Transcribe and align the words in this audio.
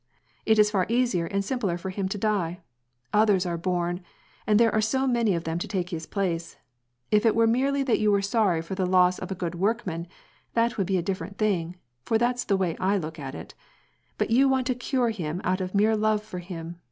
It 0.47 0.57
is 0.57 0.71
far 0.71 0.87
easier 0.89 1.27
and 1.27 1.45
simpler 1.45 1.77
for 1.77 1.91
him 1.91 2.09
to 2.09 2.17
die. 2.17 2.61
Others 3.13 3.45
are 3.45 3.55
bom, 3.55 3.99
and 4.47 4.59
there 4.59 4.73
are 4.73 4.81
so 4.81 5.05
many 5.05 5.35
of 5.35 5.43
them 5.43 5.59
to 5.59 5.67
take 5.67 5.91
his 5.91 6.07
place! 6.07 6.57
If 7.11 7.23
it 7.23 7.35
were 7.35 7.45
merely 7.45 7.83
that 7.83 7.99
you 7.99 8.11
were 8.11 8.23
sorry 8.23 8.63
for 8.63 8.73
the 8.73 8.87
loss 8.87 9.19
of 9.19 9.29
a 9.31 9.35
good 9.35 9.53
workman, 9.53 10.07
that 10.55 10.75
would 10.75 10.87
be 10.87 10.97
a 10.97 11.03
different 11.03 11.37
thing,— 11.37 11.75
for 12.07 12.17
that'sthe 12.17 12.57
way 12.57 12.75
I 12.79 12.97
look 12.97 13.19
at 13.19 13.35
it, 13.35 13.53
but 14.17 14.31
you 14.31 14.49
want 14.49 14.65
to 14.65 14.73
cure 14.73 15.11
him 15.11 15.39
out 15.43 15.61
of 15.61 15.75
mere 15.75 15.95
love 15.95 16.23
for 16.23 16.39
him. 16.39 16.77